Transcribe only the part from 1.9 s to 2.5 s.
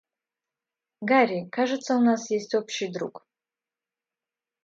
у нас